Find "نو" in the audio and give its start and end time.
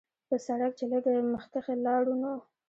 2.21-2.33